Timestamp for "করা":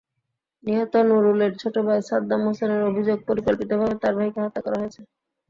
4.65-4.77